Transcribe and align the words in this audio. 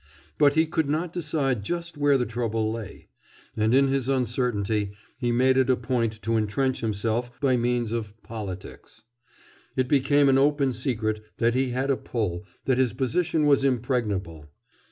But 0.39 0.55
he 0.55 0.65
could 0.65 0.89
not 0.89 1.13
decide 1.13 1.61
just 1.63 1.95
where 1.95 2.17
the 2.17 2.25
trouble 2.25 2.71
lay. 2.71 3.07
And 3.55 3.71
in 3.75 3.89
his 3.89 4.09
uncertainty 4.09 4.93
he 5.19 5.31
made 5.31 5.57
it 5.59 5.69
a 5.69 5.75
point 5.75 6.19
to 6.23 6.37
entrench 6.37 6.79
himself 6.79 7.29
by 7.39 7.55
means 7.55 7.91
of 7.91 8.15
"politics." 8.23 9.03
It 9.75 9.87
became 9.87 10.27
an 10.27 10.39
open 10.39 10.73
secret 10.73 11.21
that 11.37 11.53
he 11.53 11.69
had 11.69 11.91
a 11.91 11.97
pull, 11.97 12.45
that 12.65 12.79
his 12.79 12.93
position 12.93 13.45
was 13.45 13.63
impregnable. 13.63 14.49